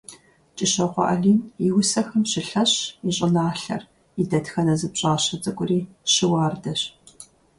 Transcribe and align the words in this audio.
КӀыщокъуэ 0.57 1.03
Алим 1.13 1.39
и 1.65 1.67
усэхэм 1.79 2.23
щылъэщщ 2.31 2.77
и 3.09 3.11
щӀыналъэр, 3.15 3.81
и 4.21 4.23
дэтхэнэ 4.29 4.73
зы 4.79 4.87
пщӀащэ 4.93 5.35
цӀыкӀури 5.43 5.79
щыуардэщ. 6.13 6.81